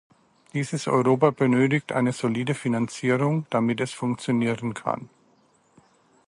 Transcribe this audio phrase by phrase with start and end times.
[0.55, 5.11] Dieses Europa benötigt eine solide Finanzierung, damit es funktionieren kann.